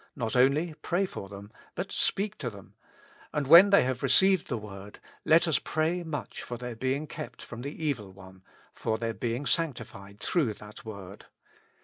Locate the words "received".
4.01-4.47